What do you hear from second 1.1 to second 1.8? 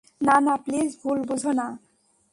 বুঝো না!